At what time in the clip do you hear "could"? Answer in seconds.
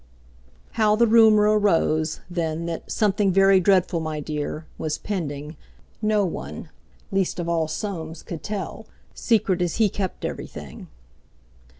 8.23-8.41